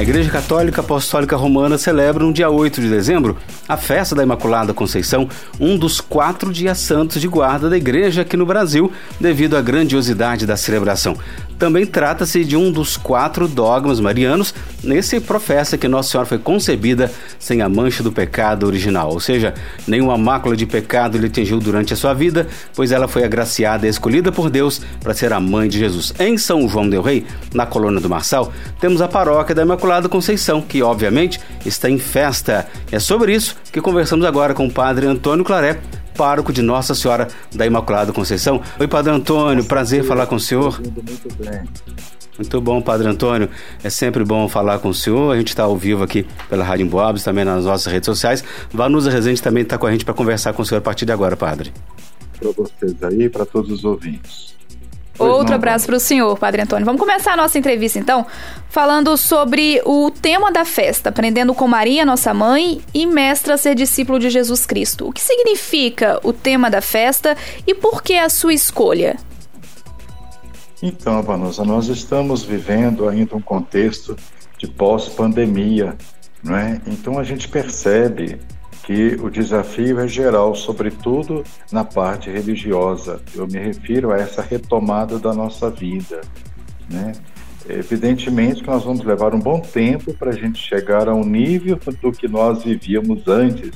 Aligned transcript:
A 0.00 0.02
Igreja 0.02 0.30
Católica 0.30 0.80
Apostólica 0.80 1.36
Romana 1.36 1.76
celebra 1.76 2.24
no 2.24 2.32
dia 2.32 2.48
8 2.48 2.80
de 2.80 2.88
dezembro 2.88 3.36
a 3.68 3.76
festa 3.76 4.14
da 4.14 4.22
Imaculada 4.22 4.72
Conceição, 4.72 5.28
um 5.60 5.76
dos 5.76 6.00
quatro 6.00 6.50
dias 6.50 6.78
santos 6.78 7.20
de 7.20 7.28
guarda 7.28 7.68
da 7.68 7.76
Igreja 7.76 8.22
aqui 8.22 8.34
no 8.34 8.46
Brasil, 8.46 8.90
devido 9.20 9.58
à 9.58 9.60
grandiosidade 9.60 10.46
da 10.46 10.56
celebração. 10.56 11.18
Também 11.58 11.84
trata-se 11.84 12.42
de 12.42 12.56
um 12.56 12.72
dos 12.72 12.96
quatro 12.96 13.46
dogmas 13.46 14.00
marianos. 14.00 14.54
Nesse 14.82 15.20
professa 15.20 15.76
que 15.76 15.86
Nossa 15.86 16.12
Senhora 16.12 16.26
foi 16.26 16.38
concebida 16.38 17.12
sem 17.38 17.60
a 17.60 17.68
mancha 17.68 18.02
do 18.02 18.10
pecado 18.10 18.66
original, 18.66 19.10
ou 19.10 19.20
seja, 19.20 19.52
nenhuma 19.86 20.16
mácula 20.16 20.56
de 20.56 20.64
pecado 20.64 21.18
lhe 21.18 21.26
atingiu 21.26 21.60
durante 21.60 21.92
a 21.92 21.96
sua 21.96 22.14
vida, 22.14 22.48
pois 22.74 22.90
ela 22.90 23.06
foi 23.06 23.24
agraciada 23.24 23.86
e 23.86 23.90
escolhida 23.90 24.32
por 24.32 24.48
Deus 24.48 24.80
para 25.02 25.12
ser 25.12 25.34
a 25.34 25.38
mãe 25.38 25.68
de 25.68 25.78
Jesus. 25.78 26.14
Em 26.18 26.38
São 26.38 26.66
João 26.66 26.88
del 26.88 27.02
Rei, 27.02 27.26
na 27.52 27.66
colônia 27.66 28.00
do 28.00 28.08
Marçal, 28.08 28.50
temos 28.80 29.02
a 29.02 29.06
paróquia 29.06 29.54
da 29.54 29.60
Imaculada 29.60 29.89
Conceição, 30.08 30.62
que 30.62 30.82
obviamente 30.82 31.40
está 31.66 31.90
em 31.90 31.98
festa. 31.98 32.68
É 32.92 33.00
sobre 33.00 33.34
isso 33.34 33.56
que 33.72 33.80
conversamos 33.80 34.24
agora 34.24 34.54
com 34.54 34.66
o 34.66 34.70
padre 34.70 35.06
Antônio 35.06 35.44
Claré, 35.44 35.80
pároco 36.16 36.52
de 36.52 36.62
Nossa 36.62 36.94
Senhora 36.94 37.26
da 37.52 37.66
Imaculada 37.66 38.12
Conceição. 38.12 38.62
Oi, 38.78 38.86
Padre 38.86 39.12
Antônio, 39.12 39.64
prazer 39.64 40.04
falar 40.04 40.26
com 40.26 40.36
o 40.36 40.40
senhor. 40.40 40.80
Muito 42.38 42.60
bom, 42.60 42.80
Padre 42.80 43.08
Antônio. 43.08 43.50
É 43.82 43.90
sempre 43.90 44.24
bom 44.24 44.48
falar 44.48 44.78
com 44.78 44.90
o 44.90 44.94
senhor. 44.94 45.34
A 45.34 45.36
gente 45.36 45.48
está 45.48 45.64
ao 45.64 45.76
vivo 45.76 46.04
aqui 46.04 46.24
pela 46.48 46.64
Rádio 46.64 46.86
Emboabes, 46.86 47.24
também 47.24 47.44
nas 47.44 47.64
nossas 47.64 47.92
redes 47.92 48.06
sociais. 48.06 48.44
Vanusa 48.72 49.10
Rezende 49.10 49.42
também 49.42 49.64
está 49.64 49.76
com 49.76 49.86
a 49.86 49.90
gente 49.90 50.04
para 50.04 50.14
conversar 50.14 50.52
com 50.52 50.62
o 50.62 50.64
senhor 50.64 50.78
a 50.78 50.82
partir 50.82 51.04
de 51.04 51.12
agora, 51.12 51.36
Padre. 51.36 51.72
Para 52.38 52.52
vocês 52.52 53.02
aí 53.02 53.28
para 53.28 53.44
todos 53.44 53.70
os 53.70 53.84
ouvintes. 53.84 54.54
Outro 55.20 55.54
abraço 55.54 55.86
para 55.86 55.96
o 55.96 56.00
senhor, 56.00 56.38
Padre 56.38 56.62
Antônio. 56.62 56.84
Vamos 56.84 57.00
começar 57.00 57.34
a 57.34 57.36
nossa 57.36 57.58
entrevista, 57.58 57.98
então, 57.98 58.26
falando 58.68 59.16
sobre 59.16 59.80
o 59.84 60.10
tema 60.10 60.50
da 60.50 60.64
festa, 60.64 61.10
aprendendo 61.10 61.54
com 61.54 61.68
Maria, 61.68 62.04
nossa 62.04 62.32
mãe, 62.32 62.80
e 62.94 63.06
mestra 63.06 63.54
a 63.54 63.56
ser 63.56 63.74
discípulo 63.74 64.18
de 64.18 64.30
Jesus 64.30 64.64
Cristo. 64.64 65.08
O 65.08 65.12
que 65.12 65.20
significa 65.20 66.18
o 66.22 66.32
tema 66.32 66.70
da 66.70 66.80
festa 66.80 67.36
e 67.66 67.74
por 67.74 68.02
que 68.02 68.14
a 68.14 68.28
sua 68.28 68.54
escolha? 68.54 69.16
Então, 70.82 71.22
Vanusa, 71.22 71.64
nós 71.64 71.88
estamos 71.88 72.42
vivendo 72.42 73.08
ainda 73.08 73.36
um 73.36 73.42
contexto 73.42 74.16
de 74.56 74.66
pós-pandemia, 74.66 75.96
não 76.42 76.56
é? 76.56 76.80
Então 76.86 77.18
a 77.18 77.24
gente 77.24 77.48
percebe 77.48 78.40
que 78.84 79.16
o 79.22 79.30
desafio 79.30 80.00
é 80.00 80.08
geral, 80.08 80.54
sobretudo 80.54 81.44
na 81.70 81.84
parte 81.84 82.30
religiosa. 82.30 83.20
Eu 83.34 83.46
me 83.46 83.58
refiro 83.58 84.12
a 84.12 84.16
essa 84.16 84.42
retomada 84.42 85.18
da 85.18 85.34
nossa 85.34 85.70
vida. 85.70 86.20
Né? 86.88 87.12
Evidentemente 87.68 88.62
que 88.62 88.68
nós 88.68 88.84
vamos 88.84 89.04
levar 89.04 89.34
um 89.34 89.38
bom 89.38 89.60
tempo 89.60 90.14
para 90.14 90.30
a 90.30 90.34
gente 90.34 90.58
chegar 90.58 91.08
ao 91.08 91.24
nível 91.24 91.78
do 92.00 92.10
que 92.10 92.26
nós 92.26 92.64
vivíamos 92.64 93.26
antes 93.28 93.70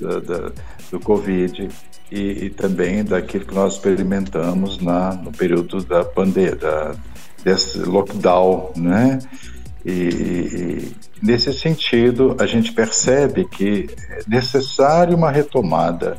da, 0.00 0.52
do 0.90 1.00
Covid 1.00 1.68
e, 2.10 2.20
e, 2.20 2.50
também 2.50 3.04
daquilo 3.04 3.44
que 3.44 3.54
nós 3.54 3.74
experimentamos 3.74 4.78
na, 4.78 5.14
no 5.14 5.30
período 5.30 5.82
da 5.84 6.04
pandemia, 6.04 6.56
da, 6.56 6.94
desse 7.44 7.78
lockdown, 7.78 8.72
né? 8.76 9.20
E, 9.84 9.92
e, 9.92 10.92
nesse 11.22 11.52
sentido, 11.52 12.36
a 12.38 12.46
gente 12.46 12.72
percebe 12.72 13.44
que 13.44 13.88
é 14.08 14.20
necessário 14.26 15.16
uma 15.16 15.30
retomada. 15.30 16.16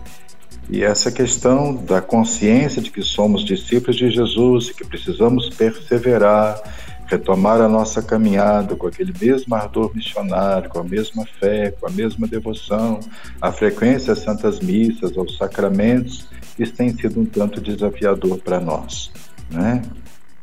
E 0.70 0.84
essa 0.84 1.12
questão 1.12 1.76
da 1.76 2.02
consciência 2.02 2.82
de 2.82 2.92
que 2.92 3.02
somos 3.02 3.44
discípulos 3.44 3.98
de 3.98 4.10
Jesus 4.10 4.70
e 4.70 4.74
que 4.74 4.86
precisamos 4.86 5.50
perseverar, 5.50 6.62
retomar 7.08 7.60
a 7.60 7.68
nossa 7.68 8.02
caminhada 8.02 8.76
com 8.76 8.88
aquele 8.88 9.14
mesmo 9.20 9.54
ardor 9.54 9.92
missionário, 9.94 10.70
com 10.70 10.80
a 10.80 10.84
mesma 10.84 11.26
fé, 11.26 11.72
com 11.72 11.88
a 11.88 11.92
mesma 11.92 12.26
devoção, 12.26 13.02
a 13.42 13.52
frequência 13.52 14.14
às 14.14 14.20
santas 14.20 14.62
missas, 14.62 15.18
aos 15.18 15.36
sacramentos, 15.38 16.25
isso 16.58 16.74
tem 16.74 16.96
sido 16.96 17.20
um 17.20 17.25
tanto 17.25 17.59
desafiador 17.59 18.38
para 18.38 18.59
nós. 18.59 19.12
Né? 19.50 19.81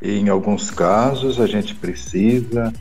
E 0.03 0.19
em 0.19 0.28
alguns 0.28 0.71
casos 0.71 1.41
a 1.41 1.47
gente 1.47 1.75
precisa 1.75 2.72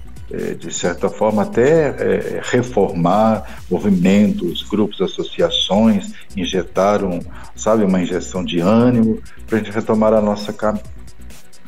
de 0.59 0.73
certa 0.73 1.09
forma, 1.09 1.43
até 1.43 1.87
é, 1.87 2.41
reformar 2.43 3.61
movimentos, 3.71 4.63
grupos, 4.63 4.99
associações, 4.99 6.11
injetar 6.35 7.03
um, 7.03 7.19
sabe, 7.55 7.83
uma 7.85 8.01
injeção 8.01 8.43
de 8.43 8.59
ânimo 8.59 9.21
para 9.45 9.57
a 9.57 9.61
gente 9.61 9.73
retomar 9.73 10.13
a 10.13 10.21
nossa 10.21 10.53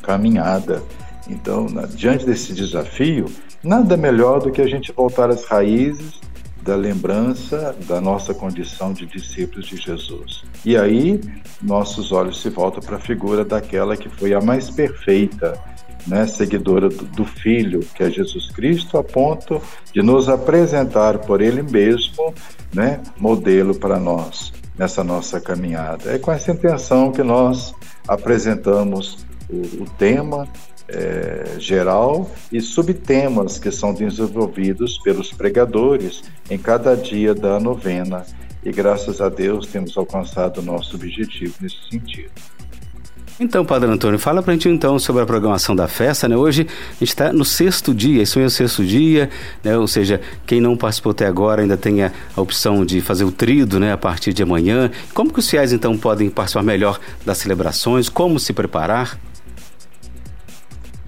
caminhada. 0.02 0.82
Então, 1.28 1.66
diante 1.94 2.26
desse 2.26 2.52
desafio, 2.52 3.26
nada 3.62 3.96
melhor 3.96 4.40
do 4.40 4.50
que 4.50 4.60
a 4.60 4.66
gente 4.66 4.92
voltar 4.92 5.30
às 5.30 5.44
raízes 5.44 6.20
da 6.62 6.76
lembrança 6.76 7.74
da 7.88 8.00
nossa 8.00 8.34
condição 8.34 8.92
de 8.92 9.06
discípulos 9.06 9.66
de 9.66 9.76
Jesus. 9.76 10.42
E 10.64 10.76
aí, 10.76 11.20
nossos 11.62 12.12
olhos 12.12 12.42
se 12.42 12.50
voltam 12.50 12.82
para 12.82 12.96
a 12.96 13.00
figura 13.00 13.44
daquela 13.44 13.96
que 13.96 14.08
foi 14.08 14.34
a 14.34 14.40
mais 14.40 14.68
perfeita, 14.68 15.58
né, 16.06 16.26
seguidora 16.26 16.88
do, 16.88 17.04
do, 17.04 17.24
Filho, 17.24 17.80
que 17.94 18.02
é 18.02 18.10
Jesus 18.10 18.50
Cristo, 18.50 18.98
a 18.98 19.04
ponto 19.04 19.60
de 19.92 20.02
nos 20.02 20.28
apresentar 20.28 21.18
por 21.18 21.40
Ele 21.40 21.62
mesmo, 21.62 22.34
né, 22.72 23.00
modelo 23.18 23.74
para 23.74 23.98
nós 23.98 24.52
nessa 24.78 25.04
nossa 25.04 25.40
caminhada. 25.40 26.14
É 26.14 26.18
com 26.18 26.32
essa 26.32 26.52
intenção 26.52 27.12
que 27.12 27.22
nós 27.22 27.74
apresentamos 28.08 29.26
o, 29.48 29.82
o 29.82 29.86
tema 29.98 30.48
é, 30.88 31.56
geral 31.58 32.30
e 32.50 32.60
subtemas 32.60 33.58
que 33.58 33.70
são 33.70 33.92
desenvolvidos 33.92 34.98
pelos 34.98 35.32
pregadores 35.32 36.22
em 36.48 36.58
cada 36.58 36.96
dia 36.96 37.34
da 37.34 37.60
novena. 37.60 38.24
E 38.64 38.70
graças 38.70 39.20
a 39.20 39.28
Deus 39.28 39.66
temos 39.66 39.96
alcançado 39.96 40.58
o 40.58 40.62
nosso 40.62 40.96
objetivo 40.96 41.54
nesse 41.60 41.88
sentido. 41.90 42.32
Então, 43.42 43.64
Padre 43.64 43.90
Antônio, 43.90 44.18
fala 44.18 44.42
pra 44.42 44.52
gente 44.52 44.68
então 44.68 44.98
sobre 44.98 45.22
a 45.22 45.26
programação 45.26 45.74
da 45.74 45.88
festa, 45.88 46.28
né? 46.28 46.36
Hoje 46.36 46.66
a 46.68 46.92
gente 46.92 47.08
está 47.08 47.32
no 47.32 47.42
sexto 47.42 47.94
dia, 47.94 48.22
isso 48.22 48.38
é 48.38 48.44
o 48.44 48.50
sexto 48.50 48.84
dia, 48.84 49.30
né? 49.64 49.78
Ou 49.78 49.88
seja, 49.88 50.20
quem 50.46 50.60
não 50.60 50.76
participou 50.76 51.12
até 51.12 51.24
agora 51.24 51.62
ainda 51.62 51.74
tem 51.74 52.02
a, 52.02 52.12
opção 52.36 52.84
de 52.84 53.00
fazer 53.00 53.24
o 53.24 53.32
trido, 53.32 53.80
né? 53.80 53.94
A 53.94 53.96
partir 53.96 54.34
de 54.34 54.42
amanhã. 54.42 54.90
Como 55.14 55.32
que 55.32 55.38
os 55.38 55.48
fiéis 55.48 55.72
então 55.72 55.96
podem 55.96 56.28
participar 56.28 56.62
melhor 56.62 57.00
das 57.24 57.38
celebrações? 57.38 58.10
Como 58.10 58.38
se 58.38 58.52
preparar? 58.52 59.18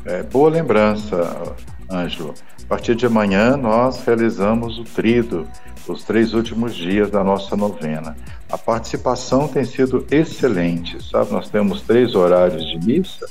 É, 0.06 0.22
boa 0.22 0.48
lembrança, 0.48 1.54
Ângelo. 1.90 2.32
A 2.64 2.66
partir 2.68 2.94
de 2.94 3.06
amanhã 3.06 3.56
nós 3.56 4.02
realizamos 4.04 4.78
o 4.78 4.84
trido, 4.84 5.46
os 5.86 6.04
três 6.04 6.32
últimos 6.32 6.74
dias 6.74 7.10
da 7.10 7.22
nossa 7.22 7.56
novena. 7.56 8.16
A 8.50 8.56
participação 8.56 9.48
tem 9.48 9.64
sido 9.64 10.06
excelente, 10.10 11.02
sabe? 11.10 11.32
Nós 11.32 11.48
temos 11.48 11.82
três 11.82 12.14
horários 12.14 12.64
de 12.64 12.78
missa, 12.78 13.26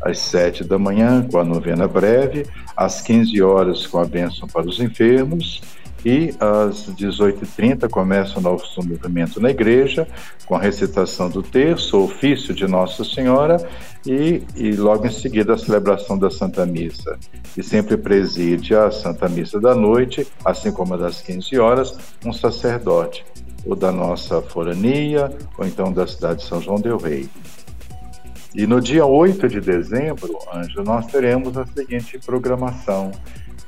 às 0.00 0.18
sete 0.18 0.62
da 0.62 0.78
manhã 0.78 1.26
com 1.30 1.38
a 1.38 1.44
novena 1.44 1.88
breve, 1.88 2.46
às 2.76 3.00
15 3.00 3.42
horas 3.42 3.86
com 3.86 3.98
a 3.98 4.04
bênção 4.04 4.46
para 4.46 4.66
os 4.66 4.78
enfermos 4.80 5.62
e 6.04 6.34
às 6.38 6.90
18h30 6.90 7.88
começa 7.88 8.38
o 8.38 8.42
nosso 8.42 8.82
movimento 8.82 9.40
na 9.40 9.50
igreja, 9.50 10.06
com 10.44 10.54
a 10.54 10.60
recitação 10.60 11.30
do 11.30 11.42
terço, 11.42 11.98
o 11.98 12.04
ofício 12.04 12.54
de 12.54 12.66
Nossa 12.66 13.02
Senhora 13.04 13.56
e, 14.06 14.42
e 14.54 14.72
logo 14.72 15.06
em 15.06 15.10
seguida 15.10 15.54
a 15.54 15.58
celebração 15.58 16.18
da 16.18 16.30
Santa 16.30 16.66
Missa. 16.66 17.18
E 17.56 17.62
sempre 17.62 17.96
preside 17.96 18.74
a 18.74 18.90
Santa 18.90 19.28
Missa 19.28 19.58
da 19.58 19.74
noite, 19.74 20.26
assim 20.44 20.70
como 20.70 20.98
das 20.98 21.22
15 21.22 21.58
horas, 21.58 21.96
um 22.24 22.32
sacerdote, 22.32 23.24
ou 23.64 23.74
da 23.74 23.90
nossa 23.90 24.42
forania, 24.42 25.32
ou 25.56 25.66
então 25.66 25.90
da 25.90 26.06
cidade 26.06 26.40
de 26.40 26.48
São 26.48 26.60
João 26.60 26.78
del 26.78 26.98
Rei. 26.98 27.28
E 28.54 28.68
no 28.68 28.80
dia 28.80 29.04
8 29.04 29.48
de 29.48 29.60
dezembro, 29.60 30.38
Anjo, 30.54 30.82
nós 30.84 31.06
teremos 31.06 31.56
a 31.56 31.66
seguinte 31.66 32.20
programação. 32.24 33.10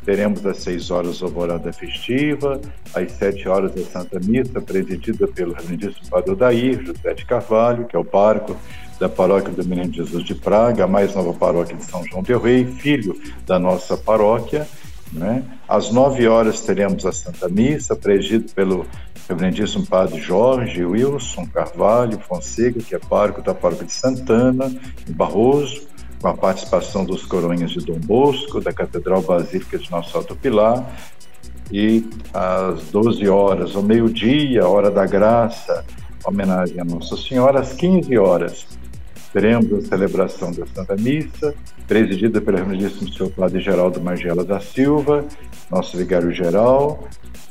Teremos 0.06 0.46
às 0.46 0.58
6 0.58 0.92
horas 0.92 1.20
a 1.20 1.26
alvorada 1.26 1.72
festiva, 1.72 2.60
às 2.94 3.10
7 3.10 3.48
horas 3.48 3.72
a 3.76 3.84
Santa 3.84 4.20
Missa, 4.20 4.60
presidida 4.60 5.26
pelo 5.26 5.52
reverendíssimo 5.52 6.08
Padre 6.08 6.30
Odair, 6.30 6.80
José 6.86 7.12
de 7.12 7.24
Carvalho, 7.26 7.86
que 7.86 7.96
é 7.96 7.98
o 7.98 8.04
parco 8.04 8.56
da 9.00 9.08
paróquia 9.08 9.52
do 9.52 9.64
Menino 9.64 9.92
Jesus 9.92 10.24
de 10.24 10.36
Praga, 10.36 10.84
a 10.84 10.86
mais 10.86 11.12
nova 11.12 11.34
paróquia 11.34 11.74
de 11.74 11.84
São 11.84 12.06
João 12.06 12.22
del 12.22 12.40
Rei, 12.40 12.64
filho 12.64 13.20
da 13.44 13.58
nossa 13.58 13.96
paróquia. 13.96 14.68
Né? 15.12 15.42
Às 15.68 15.90
9 15.90 16.28
horas 16.28 16.60
teremos 16.60 17.04
a 17.04 17.10
Santa 17.10 17.48
Missa, 17.48 17.96
presidido 17.96 18.52
pelo 18.54 18.86
reverendíssimo 19.28 19.84
Padre 19.88 20.20
Jorge 20.20 20.84
Wilson 20.84 21.46
Carvalho 21.46 22.20
Fonseca, 22.20 22.78
que 22.78 22.94
é 22.94 22.98
pároco 23.00 23.42
da 23.42 23.52
paróquia 23.52 23.86
de 23.86 23.92
Santana, 23.92 24.66
em 25.08 25.12
Barroso 25.12 25.95
com 26.20 26.28
a 26.28 26.34
participação 26.34 27.04
dos 27.04 27.24
coroinhas 27.24 27.70
de 27.70 27.84
Dom 27.84 27.98
Bosco, 27.98 28.60
da 28.60 28.72
Catedral 28.72 29.22
Basílica 29.22 29.78
de 29.78 29.90
Nosso 29.90 30.16
Alto 30.16 30.34
Pilar, 30.34 30.84
e 31.70 32.08
às 32.32 32.84
12 32.84 33.28
horas, 33.28 33.74
ao 33.74 33.82
meio-dia, 33.82 34.66
hora 34.66 34.90
da 34.90 35.06
graça, 35.06 35.84
homenagem 36.24 36.80
a 36.80 36.84
Nossa 36.84 37.16
Senhora, 37.16 37.60
às 37.60 37.72
15 37.72 38.16
horas, 38.18 38.66
teremos 39.32 39.72
a 39.72 39.88
celebração 39.88 40.50
da 40.52 40.64
Santa 40.66 40.96
Missa, 40.96 41.54
presidida 41.86 42.40
pelo 42.40 42.56
Reverendíssimo 42.56 43.12
Senhor 43.12 43.30
Padre 43.30 43.60
Geraldo 43.60 44.00
Magela 44.00 44.44
da 44.44 44.60
Silva, 44.60 45.24
nosso 45.70 45.96
vigário-geral, 45.96 47.06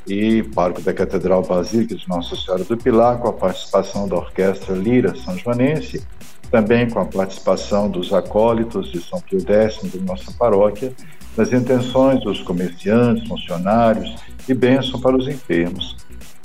e 0.06 0.42
pároco 0.42 0.80
da 0.80 0.92
Catedral 0.92 1.42
Basílica 1.42 1.94
de 1.94 2.08
Nossa 2.08 2.36
Senhora 2.36 2.64
do 2.64 2.76
Pilar, 2.76 3.18
com 3.18 3.28
a 3.28 3.32
participação 3.32 4.08
da 4.08 4.16
Orquestra 4.16 4.74
Lira 4.74 5.14
São 5.16 5.36
Joanense, 5.36 6.02
também 6.50 6.88
com 6.88 7.00
a 7.00 7.04
participação 7.04 7.90
dos 7.90 8.12
acólitos 8.12 8.90
de 8.90 9.00
São 9.00 9.20
Pio 9.20 9.40
X 9.40 9.80
da 9.82 10.00
nossa 10.00 10.32
paróquia, 10.32 10.92
nas 11.36 11.52
intenções 11.52 12.22
dos 12.22 12.40
comerciantes, 12.42 13.28
funcionários 13.28 14.14
e 14.48 14.54
bênção 14.54 15.00
para 15.00 15.16
os 15.16 15.28
enfermos. 15.28 15.96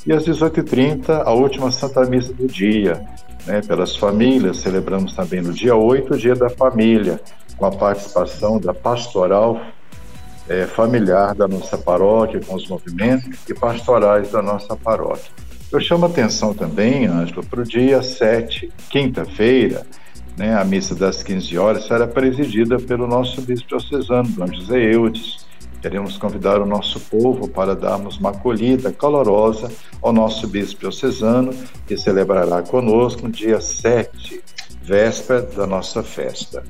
E 0.06 0.12
às 0.12 0.26
18h30, 0.26 1.22
a 1.24 1.32
última 1.32 1.72
Santa 1.72 2.04
Missa 2.06 2.34
do 2.34 2.48
dia, 2.48 3.06
né, 3.46 3.62
pelas 3.62 3.96
famílias. 3.96 4.58
Celebramos 4.58 5.14
também 5.14 5.42
no 5.42 5.54
dia 5.54 5.76
8 5.76 6.14
o 6.14 6.18
Dia 6.18 6.36
da 6.36 6.50
Família, 6.50 7.20
com 7.58 7.66
a 7.66 7.72
participação 7.72 8.60
da 8.60 8.74
pastoral 8.74 9.62
é, 10.50 10.66
familiar 10.66 11.36
da 11.36 11.48
nossa 11.48 11.78
paróquia, 11.78 12.42
com 12.46 12.56
os 12.56 12.68
movimentos 12.68 13.30
e 13.48 13.54
pastorais 13.54 14.32
da 14.32 14.42
nossa 14.42 14.76
paróquia. 14.76 15.32
Eu 15.72 15.80
chamo 15.80 16.06
atenção 16.06 16.54
também, 16.54 17.08
Ângelo, 17.08 17.46
para 17.46 17.62
o 17.62 17.64
dia 17.64 18.04
7, 18.04 18.70
quinta-feira, 18.90 19.88
né, 20.38 20.54
a 20.54 20.66
missa 20.66 20.94
das 20.94 21.24
15 21.24 21.58
horas 21.58 21.86
será 21.86 22.06
presidida 22.06 22.78
pelo 22.78 23.08
nosso 23.08 23.42
bispo 23.42 23.70
diocesano, 23.70 24.28
Dom 24.28 24.48
José 24.48 24.94
Eudes. 24.94 25.46
Queremos 25.82 26.18
convidar 26.18 26.62
o 26.62 26.66
nosso 26.66 27.00
povo 27.00 27.48
para 27.48 27.74
darmos 27.74 28.18
uma 28.18 28.32
acolhida 28.32 28.92
calorosa 28.92 29.72
ao 30.02 30.12
nosso 30.12 30.46
bispo 30.46 30.82
diocesano, 30.82 31.54
que 31.88 31.96
celebrará 31.96 32.62
conosco 32.62 33.24
no 33.24 33.32
dia 33.32 33.62
7, 33.62 34.44
véspera 34.84 35.42
da 35.42 35.66
nossa 35.66 36.04
festa. 36.04 36.64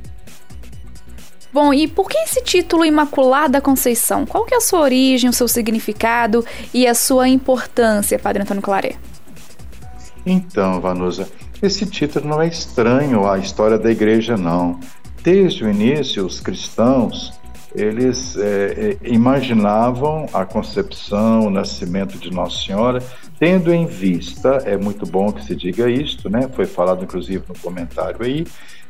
Bom, 1.53 1.73
e 1.73 1.87
por 1.87 2.07
que 2.07 2.17
esse 2.19 2.41
título 2.41 2.85
Imaculada 2.85 3.59
Conceição? 3.59 4.25
Qual 4.25 4.45
que 4.45 4.53
é 4.53 4.57
a 4.57 4.61
sua 4.61 4.79
origem, 4.79 5.29
o 5.29 5.33
seu 5.33 5.47
significado 5.47 6.45
e 6.73 6.87
a 6.87 6.93
sua 6.93 7.27
importância, 7.27 8.17
Padre 8.17 8.43
Antônio 8.43 8.61
Claré? 8.61 8.95
Então, 10.25 10.79
Vanusa, 10.79 11.27
esse 11.61 11.85
título 11.85 12.27
não 12.27 12.41
é 12.41 12.47
estranho 12.47 13.29
à 13.29 13.37
história 13.37 13.77
da 13.77 13.91
igreja, 13.91 14.37
não. 14.37 14.79
Desde 15.23 15.63
o 15.63 15.69
início, 15.69 16.25
os 16.25 16.39
cristãos 16.39 17.33
eles 17.75 18.37
é, 18.37 18.97
é, 19.01 19.07
imaginavam 19.07 20.27
a 20.33 20.45
concepção, 20.45 21.47
o 21.47 21.49
nascimento 21.49 22.17
de 22.17 22.31
Nossa 22.31 22.57
Senhora, 22.65 23.03
tendo 23.39 23.73
em 23.73 23.85
vista, 23.85 24.61
é 24.65 24.77
muito 24.77 25.05
bom 25.05 25.31
que 25.31 25.43
se 25.43 25.55
diga 25.55 25.89
isto, 25.89 26.29
né? 26.29 26.49
Foi 26.53 26.65
falado 26.65 27.03
inclusive 27.03 27.43
no 27.47 27.57
comentário 27.57 28.23
aí, 28.23 28.45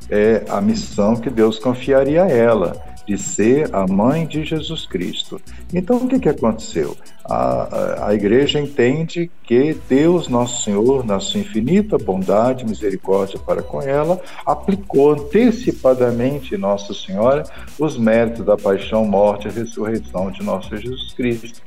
é, 0.10 0.44
a 0.50 0.60
missão 0.60 1.16
que 1.16 1.30
Deus 1.30 1.60
confiaria 1.60 2.24
a 2.24 2.30
ela 2.30 2.91
de 3.12 3.18
ser 3.18 3.76
a 3.76 3.86
mãe 3.86 4.26
de 4.26 4.46
Jesus 4.46 4.86
Cristo. 4.86 5.42
Então, 5.74 5.98
o 5.98 6.08
que, 6.08 6.18
que 6.18 6.30
aconteceu? 6.30 6.96
A, 7.26 7.36
a, 7.36 8.08
a, 8.08 8.16
igreja 8.16 8.58
entende 8.58 9.30
que 9.44 9.76
Deus, 9.90 10.30
nosso 10.30 10.64
Senhor, 10.64 11.06
na 11.06 11.20
sua 11.20 11.42
infinita 11.42 11.98
bondade 11.98 12.66
misericórdia 12.66 13.38
para 13.38 13.62
com 13.62 13.82
ela, 13.82 14.22
aplicou 14.46 15.12
antecipadamente 15.12 16.56
Nossa 16.56 16.94
Senhora 16.94 17.44
os 17.78 17.98
méritos 17.98 18.46
da 18.46 18.56
paixão, 18.56 19.04
morte 19.04 19.50
e 19.50 19.52
ressurreição 19.52 20.32
de 20.32 20.42
nosso 20.42 20.76
Jesus 20.78 21.12
Cristo. 21.14 21.62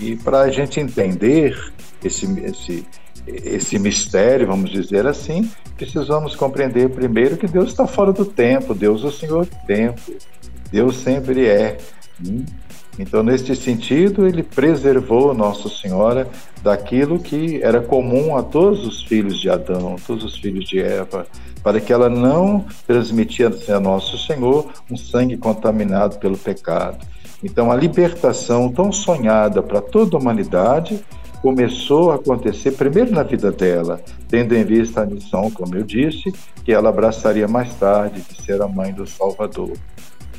E 0.00 0.14
para 0.14 0.42
a 0.42 0.50
gente 0.50 0.78
entender 0.78 1.58
esse, 2.04 2.26
esse, 2.42 2.86
esse 3.26 3.76
mistério, 3.76 4.46
vamos 4.46 4.70
dizer 4.70 5.04
assim, 5.04 5.50
precisamos 5.76 6.36
compreender 6.36 6.88
primeiro 6.90 7.36
que 7.36 7.48
Deus 7.48 7.70
está 7.70 7.88
fora 7.88 8.12
do 8.12 8.24
tempo, 8.24 8.72
Deus 8.72 9.02
é 9.02 9.06
o 9.06 9.12
Senhor 9.12 9.46
do 9.46 9.56
tempo. 9.66 10.00
Deus 10.70 10.96
sempre 10.98 11.46
é. 11.46 11.78
Hum? 12.24 12.44
Então, 12.98 13.22
neste 13.22 13.54
sentido, 13.54 14.26
ele 14.26 14.42
preservou 14.42 15.34
Nossa 15.34 15.68
Senhora 15.68 16.26
daquilo 16.62 17.18
que 17.18 17.62
era 17.62 17.80
comum 17.80 18.36
a 18.36 18.42
todos 18.42 18.86
os 18.86 19.02
filhos 19.02 19.38
de 19.38 19.50
Adão, 19.50 19.96
todos 20.06 20.24
os 20.24 20.36
filhos 20.38 20.64
de 20.66 20.80
Eva, 20.80 21.26
para 21.62 21.78
que 21.78 21.92
ela 21.92 22.08
não 22.08 22.64
transmitisse 22.86 23.70
a 23.70 23.78
Nosso 23.78 24.16
Senhor 24.16 24.66
um 24.90 24.96
sangue 24.96 25.36
contaminado 25.36 26.18
pelo 26.18 26.38
pecado. 26.38 27.04
Então, 27.44 27.70
a 27.70 27.76
libertação 27.76 28.72
tão 28.72 28.90
sonhada 28.90 29.62
para 29.62 29.82
toda 29.82 30.16
a 30.16 30.20
humanidade 30.20 31.04
começou 31.42 32.10
a 32.10 32.14
acontecer 32.14 32.72
primeiro 32.72 33.12
na 33.12 33.22
vida 33.22 33.52
dela, 33.52 34.00
tendo 34.26 34.56
em 34.56 34.64
vista 34.64 35.02
a 35.02 35.06
missão, 35.06 35.50
como 35.50 35.76
eu 35.76 35.82
disse, 35.82 36.32
que 36.64 36.72
ela 36.72 36.88
abraçaria 36.88 37.46
mais 37.46 37.72
tarde 37.74 38.22
de 38.22 38.42
ser 38.42 38.60
a 38.62 38.66
mãe 38.66 38.92
do 38.92 39.06
Salvador. 39.06 39.72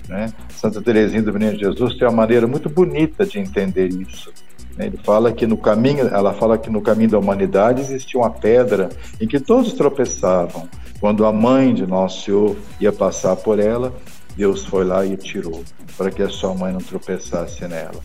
Né? 0.07 0.31
Santa 0.49 0.81
Teresinha 0.81 1.21
do 1.21 1.33
Menino 1.33 1.57
Jesus 1.57 1.95
tem 1.95 2.07
uma 2.07 2.15
maneira 2.15 2.47
muito 2.47 2.69
bonita 2.69 3.25
de 3.25 3.39
entender 3.39 3.87
isso. 3.87 4.31
Né? 4.77 4.87
Ele 4.87 4.97
fala 4.97 5.31
que 5.31 5.45
no 5.45 5.57
caminho, 5.57 6.07
ela 6.07 6.33
fala 6.33 6.57
que 6.57 6.69
no 6.69 6.81
caminho 6.81 7.11
da 7.11 7.19
humanidade 7.19 7.81
existia 7.81 8.19
uma 8.19 8.29
pedra 8.29 8.89
em 9.19 9.27
que 9.27 9.39
todos 9.39 9.73
tropeçavam. 9.73 10.67
Quando 10.99 11.25
a 11.25 11.31
mãe 11.31 11.73
de 11.73 11.85
Nosso 11.85 12.25
Senhor 12.25 12.55
ia 12.79 12.91
passar 12.91 13.35
por 13.35 13.59
ela, 13.59 13.93
Deus 14.35 14.65
foi 14.65 14.85
lá 14.85 15.05
e 15.05 15.17
tirou, 15.17 15.63
para 15.97 16.11
que 16.11 16.21
a 16.21 16.29
sua 16.29 16.53
mãe 16.53 16.71
não 16.71 16.79
tropeçasse 16.79 17.67
nela. 17.67 17.99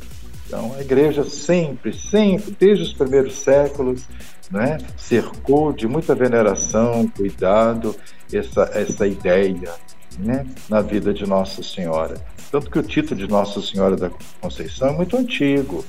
Então, 0.46 0.74
a 0.76 0.80
igreja 0.80 1.24
sempre, 1.24 1.94
sempre, 1.94 2.54
desde 2.58 2.84
os 2.84 2.92
primeiros 2.92 3.34
séculos, 3.36 4.04
né, 4.50 4.78
cercou 4.96 5.72
de 5.72 5.88
muita 5.88 6.14
veneração, 6.14 7.08
cuidado, 7.08 7.96
essa, 8.30 8.70
essa 8.74 9.06
ideia 9.06 9.70
né, 10.18 10.46
na 10.68 10.80
vida 10.80 11.12
de 11.12 11.26
Nossa 11.26 11.62
Senhora. 11.62 12.14
Tanto 12.50 12.70
que 12.70 12.78
o 12.78 12.82
título 12.82 13.18
de 13.18 13.28
Nossa 13.28 13.60
Senhora 13.60 13.96
da 13.96 14.10
Conceição 14.40 14.88
é 14.88 14.92
muito 14.92 15.16
antigo. 15.16 15.84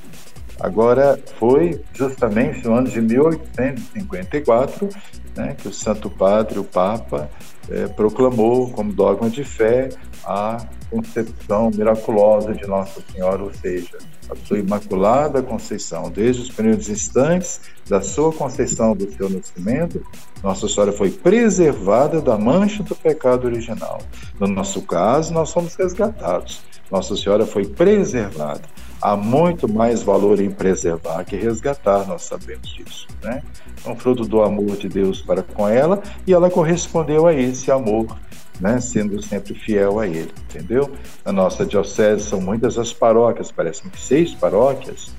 Agora, 0.59 1.19
foi 1.39 1.81
justamente 1.93 2.65
no 2.65 2.75
ano 2.75 2.87
de 2.87 3.01
1854 3.01 4.89
né, 5.35 5.55
que 5.57 5.67
o 5.67 5.73
Santo 5.73 6.09
Padre, 6.09 6.59
o 6.59 6.63
Papa, 6.63 7.29
é, 7.69 7.87
proclamou 7.87 8.69
como 8.71 8.91
dogma 8.93 9.29
de 9.29 9.43
fé 9.43 9.89
a 10.25 10.65
concepção 10.89 11.71
miraculosa 11.73 12.53
de 12.53 12.65
Nossa 12.67 13.01
Senhora, 13.11 13.43
ou 13.43 13.53
seja, 13.53 13.97
a 14.29 14.35
sua 14.47 14.59
Imaculada 14.59 15.41
Conceição. 15.41 16.09
Desde 16.09 16.43
os 16.43 16.49
primeiros 16.49 16.87
instantes 16.89 17.61
da 17.87 18.01
sua 18.01 18.31
conceição 18.31 18.95
do 18.95 19.11
seu 19.11 19.29
nascimento, 19.29 20.05
Nossa 20.41 20.67
Senhora 20.67 20.91
foi 20.91 21.09
preservada 21.09 22.21
da 22.21 22.37
mancha 22.37 22.83
do 22.83 22.95
pecado 22.95 23.45
original. 23.45 23.99
No 24.39 24.47
nosso 24.47 24.81
caso, 24.81 25.33
nós 25.33 25.49
somos 25.49 25.75
resgatados. 25.75 26.61
Nossa 26.91 27.15
Senhora 27.15 27.45
foi 27.45 27.65
preservada. 27.65 28.61
Há 29.03 29.17
muito 29.17 29.67
mais 29.67 30.01
valor 30.01 30.39
em 30.39 30.49
preservar 30.49 31.25
que 31.25 31.35
resgatar, 31.35 32.07
nós 32.07 32.21
sabemos 32.21 32.69
disso. 32.69 33.05
Né? 33.21 33.43
É 33.85 33.89
um 33.89 33.97
fruto 33.97 34.23
do 34.23 34.41
amor 34.41 34.77
de 34.77 34.87
Deus 34.87 35.21
para 35.21 35.43
com 35.43 35.67
ela 35.67 36.01
e 36.25 36.33
ela 36.33 36.49
correspondeu 36.49 37.27
a 37.27 37.33
esse 37.33 37.69
amor 37.69 38.17
né, 38.61 38.79
sendo 38.79 39.21
sempre 39.21 39.55
fiel 39.55 39.99
a 39.99 40.07
ele, 40.07 40.31
entendeu? 40.49 40.89
Na 41.25 41.33
nossa 41.33 41.65
diocese 41.65 42.23
são 42.23 42.39
muitas 42.39 42.77
as 42.77 42.93
paróquias, 42.93 43.51
parecem 43.51 43.89
que 43.89 43.99
seis 43.99 44.33
paróquias, 44.33 45.11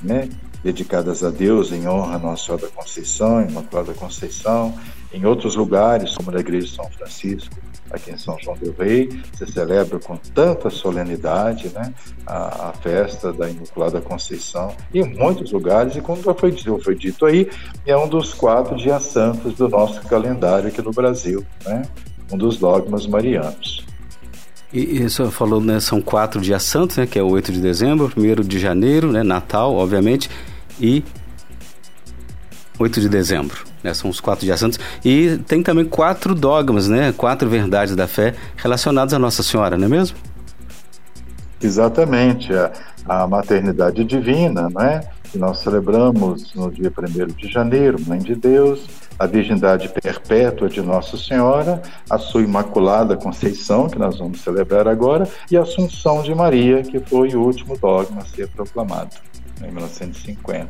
né, 0.00 0.30
dedicadas 0.64 1.22
a 1.22 1.28
Deus 1.28 1.72
em 1.72 1.86
honra 1.86 2.16
a 2.16 2.18
Nossa 2.18 2.46
Senhora 2.46 2.62
da 2.62 2.72
Conceição, 2.72 3.42
Imaculada 3.42 3.92
Conceição, 3.92 4.74
em 5.12 5.24
outros 5.24 5.56
lugares, 5.56 6.14
como 6.14 6.30
na 6.30 6.40
Igreja 6.40 6.66
de 6.66 6.74
São 6.74 6.90
Francisco, 6.90 7.54
aqui 7.90 8.10
em 8.10 8.18
São 8.18 8.36
João 8.42 8.56
del 8.56 8.74
Rei, 8.78 9.08
se 9.32 9.46
celebra 9.46 9.98
com 9.98 10.16
tanta 10.16 10.68
solenidade 10.68 11.68
né, 11.68 11.94
a, 12.26 12.70
a, 12.70 12.72
festa 12.72 13.32
da 13.32 13.48
Imaculada 13.48 14.00
Conceição, 14.00 14.74
em 14.92 15.04
muitos 15.14 15.52
lugares, 15.52 15.96
e 15.96 16.00
como 16.00 16.22
já 16.22 16.34
foi, 16.34 16.52
foi 16.82 16.94
dito 16.94 17.24
aí, 17.24 17.48
é 17.86 17.96
um 17.96 18.08
dos 18.08 18.34
quatro 18.34 18.76
dias 18.76 19.04
santos 19.04 19.54
do 19.54 19.68
nosso 19.68 20.02
calendário 20.02 20.68
aqui 20.68 20.82
no 20.82 20.90
Brasil. 20.90 21.46
Né? 21.64 21.82
um 22.32 22.36
dos 22.36 22.56
dogmas 22.56 23.06
marianos. 23.06 23.84
E, 24.72 25.02
e 25.02 25.10
senhor 25.10 25.30
falou, 25.30 25.60
né, 25.60 25.78
são 25.80 26.00
quatro 26.00 26.40
dias 26.40 26.62
santos, 26.62 26.96
né, 26.96 27.06
que 27.06 27.18
é 27.18 27.22
o 27.22 27.28
8 27.28 27.52
de 27.52 27.60
dezembro, 27.60 28.12
1 28.16 28.42
de 28.42 28.58
janeiro, 28.58 29.12
né, 29.12 29.22
Natal, 29.22 29.74
obviamente, 29.74 30.28
e 30.80 31.04
8 32.78 33.00
de 33.00 33.08
dezembro, 33.08 33.64
né, 33.82 33.94
são 33.94 34.10
os 34.10 34.20
quatro 34.20 34.44
dias 34.44 34.58
santos. 34.60 34.78
E 35.04 35.38
tem 35.46 35.62
também 35.62 35.84
quatro 35.84 36.34
dogmas, 36.34 36.88
né, 36.88 37.12
quatro 37.16 37.48
verdades 37.48 37.94
da 37.94 38.06
fé 38.06 38.34
relacionadas 38.56 39.14
a 39.14 39.18
Nossa 39.18 39.42
Senhora, 39.42 39.76
não 39.76 39.86
é 39.86 39.88
mesmo? 39.88 40.16
Exatamente, 41.62 42.52
a, 42.52 42.72
a 43.08 43.26
maternidade 43.26 44.04
divina, 44.04 44.68
né, 44.70 45.00
que 45.30 45.38
nós 45.38 45.60
celebramos 45.60 46.54
no 46.54 46.70
dia 46.70 46.90
1 46.90 47.26
de 47.34 47.48
janeiro, 47.48 47.98
Mãe 48.06 48.18
de 48.18 48.34
Deus, 48.34 48.86
a 49.18 49.26
virgindade 49.26 49.88
perpétua 49.88 50.68
de 50.68 50.80
Nossa 50.80 51.16
Senhora, 51.16 51.82
a 52.08 52.18
sua 52.18 52.42
Imaculada 52.42 53.16
Conceição, 53.16 53.88
que 53.88 53.98
nós 53.98 54.18
vamos 54.18 54.40
celebrar 54.40 54.86
agora, 54.86 55.28
e 55.50 55.56
a 55.56 55.62
Assunção 55.62 56.22
de 56.22 56.34
Maria, 56.34 56.82
que 56.82 57.00
foi 57.00 57.34
o 57.34 57.42
último 57.42 57.76
dogma 57.78 58.22
a 58.22 58.24
ser 58.26 58.48
proclamado 58.48 59.16
em 59.62 59.70
1950. 59.70 60.68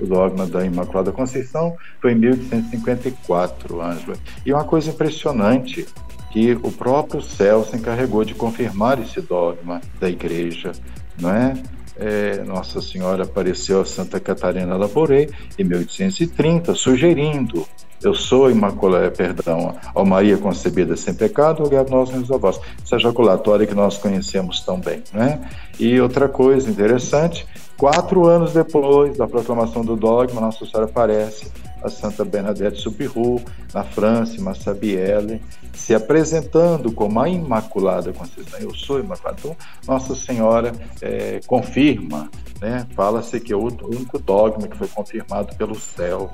O 0.00 0.06
dogma 0.06 0.46
da 0.46 0.64
Imaculada 0.64 1.12
Conceição 1.12 1.76
foi 2.00 2.12
em 2.12 2.16
1854, 2.16 3.80
Ângela. 3.80 4.16
E 4.44 4.52
uma 4.52 4.64
coisa 4.64 4.90
impressionante, 4.90 5.86
que 6.30 6.52
o 6.62 6.72
próprio 6.72 7.20
céu 7.20 7.64
se 7.64 7.76
encarregou 7.76 8.24
de 8.24 8.34
confirmar 8.34 9.00
esse 9.00 9.20
dogma 9.20 9.80
da 10.00 10.08
igreja, 10.08 10.72
não 11.20 11.30
é? 11.30 11.54
é 11.96 12.42
Nossa 12.44 12.80
Senhora 12.80 13.24
apareceu 13.24 13.82
a 13.82 13.84
Santa 13.84 14.18
Catarina 14.18 14.76
Laboré 14.76 15.28
em 15.58 15.64
1830, 15.64 16.74
sugerindo 16.74 17.66
eu 18.02 18.14
sou 18.14 18.50
imaculada, 18.50 19.10
perdão, 19.10 19.76
ao 19.94 20.04
Maria 20.04 20.36
concebida 20.36 20.96
sem 20.96 21.14
pecado, 21.14 21.64
olhar 21.64 21.88
nós 21.88 22.10
meus 22.10 22.30
avós. 22.30 22.60
Essa 22.84 22.98
jaculatória 22.98 23.66
que 23.66 23.74
nós 23.74 23.96
conhecemos 23.96 24.60
tão 24.60 24.80
bem, 24.80 25.04
né? 25.12 25.40
E 25.78 26.00
outra 26.00 26.28
coisa 26.28 26.68
interessante, 26.68 27.46
quatro 27.82 28.28
anos 28.28 28.52
depois 28.52 29.18
da 29.18 29.26
proclamação 29.26 29.84
do 29.84 29.96
dogma, 29.96 30.40
Nossa 30.40 30.64
Senhora 30.64 30.84
aparece 30.84 31.50
a 31.82 31.88
Santa 31.88 32.24
Bernadette 32.24 32.80
Soubirou, 32.80 33.42
na 33.74 33.82
França, 33.82 34.36
em 34.36 34.40
Massabielle, 34.40 35.42
se 35.74 35.92
apresentando 35.92 36.92
como 36.92 37.18
a 37.18 37.28
Imaculada 37.28 38.12
Conceição. 38.12 38.60
Eu 38.60 38.72
sou 38.72 39.00
Imaculada. 39.00 39.36
Então, 39.40 39.56
Nossa 39.84 40.14
Senhora 40.14 40.72
é, 41.00 41.40
confirma, 41.44 42.30
né? 42.60 42.86
fala-se 42.94 43.40
que 43.40 43.52
é 43.52 43.56
o 43.56 43.64
único 43.64 44.16
dogma 44.16 44.68
que 44.68 44.76
foi 44.76 44.86
confirmado 44.86 45.52
pelo 45.56 45.74
céu. 45.74 46.30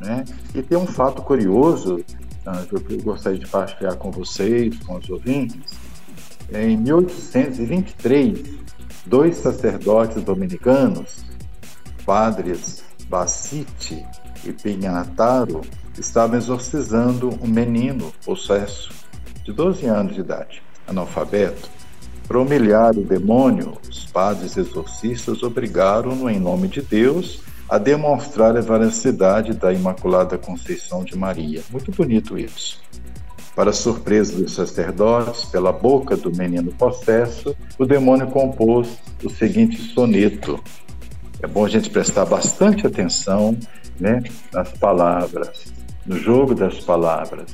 Né? 0.00 0.24
E 0.52 0.62
tem 0.62 0.76
um 0.76 0.86
fato 0.86 1.22
curioso 1.22 2.04
ah, 2.44 2.64
que 2.68 2.74
eu 2.74 3.02
gostaria 3.04 3.38
de 3.38 3.46
partilhar 3.46 3.94
com 3.94 4.10
vocês, 4.10 4.76
com 4.80 4.96
os 4.96 5.08
ouvintes. 5.08 5.78
Em 6.52 6.76
1823, 6.76 8.66
dois 9.08 9.38
sacerdotes 9.38 10.22
dominicanos, 10.22 11.24
padres 12.04 12.84
Bacite 13.08 14.04
e 14.44 14.52
Pinhataro 14.52 15.62
estavam 15.98 16.36
exorcizando 16.36 17.30
um 17.42 17.48
menino 17.48 18.12
possesso 18.24 18.92
de 19.42 19.52
12 19.52 19.86
anos 19.86 20.14
de 20.14 20.20
idade, 20.20 20.62
analfabeto. 20.86 21.70
Para 22.26 22.38
humilhar 22.38 22.96
o 22.98 23.02
demônio, 23.02 23.78
os 23.88 24.04
padres 24.04 24.58
exorcistas 24.58 25.42
obrigaram-no, 25.42 26.28
em 26.28 26.38
nome 26.38 26.68
de 26.68 26.82
Deus, 26.82 27.40
a 27.66 27.78
demonstrar 27.78 28.54
a 28.56 28.60
veracidade 28.60 29.54
da 29.54 29.72
Imaculada 29.72 30.36
Conceição 30.36 31.02
de 31.02 31.16
Maria. 31.16 31.62
Muito 31.70 31.90
bonito 31.90 32.38
isso. 32.38 32.78
Para 33.58 33.72
surpresa 33.72 34.36
dos 34.36 34.52
sacerdotes, 34.52 35.46
pela 35.46 35.72
boca 35.72 36.16
do 36.16 36.30
menino 36.30 36.72
possesso, 36.74 37.56
o 37.76 37.84
demônio 37.84 38.28
compôs 38.28 39.00
o 39.20 39.28
seguinte 39.28 39.76
soneto. 39.78 40.62
É 41.42 41.46
bom 41.48 41.64
a 41.64 41.68
gente 41.68 41.90
prestar 41.90 42.24
bastante 42.24 42.86
atenção 42.86 43.58
né, 43.98 44.22
nas 44.52 44.70
palavras, 44.70 45.72
no 46.06 46.16
jogo 46.16 46.54
das 46.54 46.78
palavras. 46.78 47.52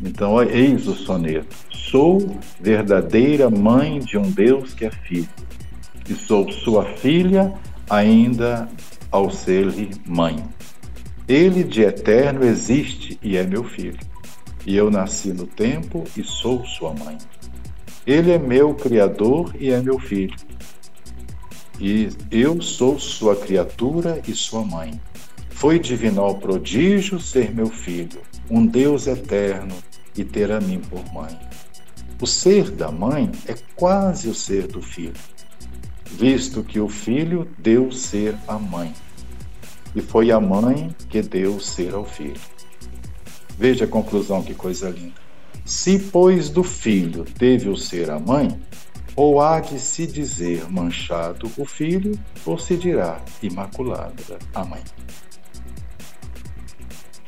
Então, 0.00 0.40
eis 0.40 0.86
o 0.86 0.94
soneto. 0.94 1.56
Sou 1.68 2.38
verdadeira 2.60 3.50
mãe 3.50 3.98
de 3.98 4.16
um 4.16 4.30
Deus 4.30 4.72
que 4.72 4.84
é 4.84 4.90
filho, 4.92 5.28
e 6.08 6.14
sou 6.14 6.48
sua 6.52 6.84
filha 6.84 7.52
ainda 7.90 8.68
ao 9.10 9.32
ser-lhe 9.32 9.90
mãe. 10.06 10.44
Ele 11.26 11.64
de 11.64 11.82
eterno 11.82 12.44
existe 12.44 13.18
e 13.20 13.36
é 13.36 13.42
meu 13.42 13.64
filho, 13.64 13.98
e 14.66 14.76
eu 14.76 14.90
nasci 14.90 15.32
no 15.32 15.46
tempo 15.46 16.04
e 16.16 16.22
sou 16.22 16.64
sua 16.64 16.94
mãe. 16.94 17.18
Ele 18.06 18.32
é 18.32 18.38
meu 18.38 18.74
criador 18.74 19.54
e 19.58 19.70
é 19.70 19.80
meu 19.80 19.98
filho, 19.98 20.36
e 21.80 22.08
eu 22.30 22.60
sou 22.60 22.98
sua 22.98 23.34
criatura 23.34 24.22
e 24.28 24.32
sua 24.32 24.64
mãe. 24.64 25.00
Foi 25.50 25.78
divinal 25.78 26.36
prodígio 26.36 27.18
ser 27.18 27.54
meu 27.54 27.66
filho, 27.66 28.20
um 28.50 28.66
Deus 28.66 29.06
eterno 29.06 29.74
e 30.16 30.24
ter 30.24 30.52
a 30.52 30.60
mim 30.60 30.80
por 30.80 31.02
mãe. 31.12 31.38
O 32.20 32.26
ser 32.26 32.70
da 32.70 32.90
mãe 32.90 33.30
é 33.46 33.54
quase 33.74 34.28
o 34.28 34.34
ser 34.34 34.66
do 34.66 34.80
filho, 34.80 35.14
visto 36.10 36.62
que 36.62 36.78
o 36.78 36.88
filho 36.88 37.48
deu 37.58 37.90
ser 37.90 38.36
à 38.46 38.58
mãe, 38.58 38.92
e 39.94 40.00
foi 40.00 40.30
a 40.30 40.38
mãe 40.38 40.94
que 41.08 41.22
deu 41.22 41.58
ser 41.58 41.94
ao 41.94 42.04
filho. 42.04 42.40
Veja 43.58 43.84
a 43.84 43.88
conclusão, 43.88 44.42
que 44.42 44.54
coisa 44.54 44.90
linda. 44.90 45.14
Se, 45.64 45.98
pois, 45.98 46.50
do 46.50 46.62
filho 46.62 47.24
teve 47.24 47.68
o 47.68 47.76
ser 47.76 48.10
a 48.10 48.18
mãe, 48.18 48.58
ou 49.16 49.40
há 49.40 49.60
de 49.60 49.78
se 49.78 50.06
dizer 50.06 50.68
manchado 50.70 51.50
o 51.56 51.64
filho, 51.64 52.18
ou 52.44 52.58
se 52.58 52.76
dirá 52.76 53.20
imaculada 53.42 54.38
a 54.54 54.64
mãe. 54.64 54.82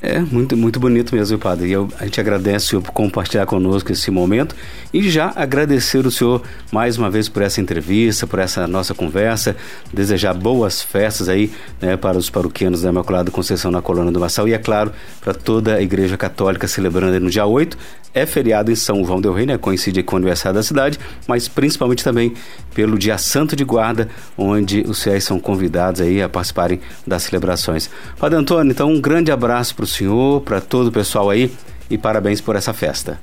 É, 0.01 0.21
muito, 0.21 0.55
muito 0.57 0.79
bonito 0.79 1.15
mesmo, 1.15 1.39
padre. 1.39 1.69
E 1.69 1.73
eu, 1.73 1.89
a 1.99 2.05
gente 2.05 2.21
agradece 2.21 2.67
o 2.67 2.69
senhor 2.69 2.83
por 2.83 2.93
compartilhar 2.93 3.47
conosco 3.47 3.91
esse 3.91 4.11
momento 4.11 4.55
e 4.93 5.09
já 5.09 5.33
agradecer 5.35 6.07
o 6.07 6.11
senhor 6.11 6.43
mais 6.71 6.99
uma 6.99 7.11
vez 7.11 7.31
por 7.31 7.43
essa 7.43 7.63
entrevista, 7.63 8.27
por 8.27 8.39
essa 8.39 8.67
nossa 8.67 8.95
conversa, 8.95 9.57
desejar 9.93 10.35
boas 10.35 10.83
festas 10.83 11.31
aí 11.31 11.51
né, 11.81 11.97
para 11.97 12.19
os 12.19 12.29
paroquianos 12.29 12.83
da 12.83 12.91
Imaculada 12.91 13.31
Conceição 13.31 13.71
na 13.71 13.81
Colônia 13.81 14.13
do 14.13 14.21
Massal 14.21 14.47
e, 14.47 14.53
é 14.53 14.59
claro, 14.59 14.93
para 15.21 15.33
toda 15.33 15.77
a 15.77 15.83
Igreja 15.83 16.17
Católica 16.19 16.69
celebrando 16.69 17.19
no 17.19 17.31
dia 17.31 17.47
8 17.47 17.79
é 18.17 18.25
feriado 18.25 18.73
em 18.73 18.75
São 18.75 19.05
João 19.05 19.21
del 19.21 19.35
Rei, 19.35 19.45
né? 19.45 19.59
Coincide 19.59 20.03
com 20.03 20.17
o 20.17 20.17
aniversário 20.17 20.57
da 20.57 20.63
cidade, 20.63 20.99
mas 21.29 21.49
principalmente 21.49 22.03
também 22.03 22.33
pelo 22.75 22.99
dia 22.99 23.19
Santo 23.19 23.55
de 23.55 23.63
Guarda, 23.63 24.09
onde 24.39 24.81
os 24.81 25.03
fiéis 25.03 25.23
são 25.23 25.39
convidados 25.39 26.01
aí 26.01 26.23
a 26.23 26.29
participarem 26.29 26.81
das 27.07 27.25
celebrações. 27.25 27.91
Padre 28.19 28.39
Antônio, 28.39 28.73
então 28.73 28.91
um 28.91 29.01
grande 29.03 29.31
abraço 29.31 29.75
para 29.75 29.85
o 29.85 29.87
senhor, 29.87 30.41
para 30.41 30.63
todo 30.63 30.87
o 30.87 30.93
pessoal 30.93 31.29
aí 31.29 31.53
e 31.91 31.99
parabéns 31.99 32.41
por 32.41 32.57
essa 32.57 32.73
festa. 32.73 33.21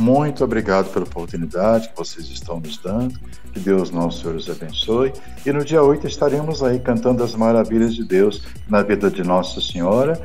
Muito 0.00 0.42
obrigado 0.42 0.90
pela 0.90 1.04
oportunidade 1.04 1.90
que 1.90 1.94
vocês 1.94 2.26
estão 2.30 2.58
nos 2.58 2.78
dando. 2.78 3.20
Que 3.52 3.60
Deus 3.60 3.90
nosso 3.90 4.22
Senhor 4.22 4.34
os 4.34 4.48
abençoe. 4.48 5.12
E 5.44 5.52
no 5.52 5.62
dia 5.62 5.82
8 5.82 6.06
estaremos 6.06 6.62
aí 6.62 6.80
cantando 6.80 7.22
as 7.22 7.34
maravilhas 7.34 7.94
de 7.94 8.02
Deus 8.02 8.42
na 8.66 8.80
vida 8.82 9.10
de 9.10 9.22
Nossa 9.22 9.60
Senhora, 9.60 10.18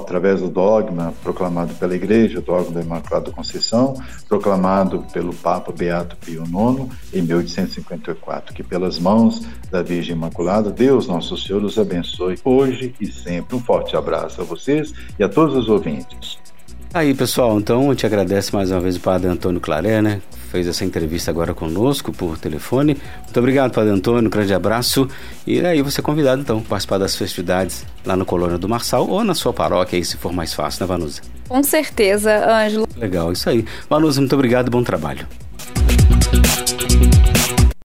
através 0.00 0.40
do 0.40 0.48
dogma 0.48 1.12
proclamado 1.24 1.74
pela 1.74 1.96
Igreja, 1.96 2.38
o 2.38 2.42
dogma 2.42 2.70
da 2.70 2.82
Imaculada 2.82 3.32
Conceição, 3.32 4.00
proclamado 4.28 5.04
pelo 5.12 5.34
Papa 5.34 5.72
Beato 5.72 6.16
Pio 6.18 6.44
IX 6.44 6.94
em 7.12 7.22
1854. 7.22 8.54
Que 8.54 8.62
pelas 8.62 8.96
mãos 8.96 9.44
da 9.72 9.82
Virgem 9.82 10.14
Imaculada, 10.14 10.70
Deus 10.70 11.08
nosso 11.08 11.36
Senhor 11.36 11.64
os 11.64 11.76
abençoe 11.80 12.38
hoje 12.44 12.94
e 13.00 13.10
sempre. 13.10 13.56
Um 13.56 13.60
forte 13.60 13.96
abraço 13.96 14.40
a 14.40 14.44
vocês 14.44 14.92
e 15.18 15.24
a 15.24 15.28
todos 15.28 15.56
os 15.56 15.68
ouvintes. 15.68 16.38
Aí, 16.92 17.14
pessoal, 17.14 17.56
então 17.56 17.88
eu 17.88 17.94
te 17.94 18.04
agradeço 18.04 18.54
mais 18.56 18.72
uma 18.72 18.80
vez 18.80 18.96
o 18.96 19.00
Padre 19.00 19.28
Antônio 19.28 19.60
Claré, 19.60 20.02
né? 20.02 20.20
Fez 20.50 20.66
essa 20.66 20.84
entrevista 20.84 21.30
agora 21.30 21.54
conosco 21.54 22.10
por 22.12 22.36
telefone. 22.36 22.96
Muito 23.22 23.38
obrigado, 23.38 23.72
Padre 23.72 23.92
Antônio, 23.92 24.26
um 24.26 24.30
grande 24.30 24.52
abraço. 24.52 25.08
E 25.46 25.64
aí 25.64 25.82
você 25.82 26.00
é 26.00 26.02
convidado, 26.02 26.42
então, 26.42 26.58
a 26.58 26.62
participar 26.62 26.98
das 26.98 27.14
festividades 27.14 27.86
lá 28.04 28.16
no 28.16 28.26
Colônia 28.26 28.58
do 28.58 28.68
Marçal 28.68 29.08
ou 29.08 29.22
na 29.22 29.36
sua 29.36 29.52
paróquia, 29.52 29.96
aí, 29.96 30.04
se 30.04 30.16
for 30.16 30.32
mais 30.32 30.52
fácil, 30.52 30.82
né, 30.82 30.88
Vanusa? 30.88 31.22
Com 31.48 31.62
certeza, 31.62 32.44
Ângelo. 32.52 32.88
Legal, 32.96 33.30
isso 33.30 33.48
aí. 33.48 33.64
Vanusa, 33.88 34.20
muito 34.20 34.34
obrigado 34.34 34.66
e 34.66 34.70
bom 34.70 34.82
trabalho. 34.82 35.28